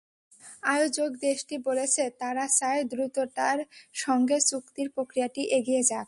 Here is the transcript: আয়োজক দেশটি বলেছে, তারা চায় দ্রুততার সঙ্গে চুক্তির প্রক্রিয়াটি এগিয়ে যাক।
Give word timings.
আয়োজক 0.65 1.11
দেশটি 1.19 1.55
বলেছে, 1.67 2.03
তারা 2.21 2.45
চায় 2.51 2.81
দ্রুততার 2.83 3.59
সঙ্গে 3.95 4.37
চুক্তির 4.41 4.87
প্রক্রিয়াটি 4.89 5.41
এগিয়ে 5.49 5.81
যাক। 5.83 5.99